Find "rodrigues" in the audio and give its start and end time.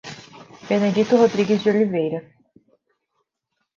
1.15-1.61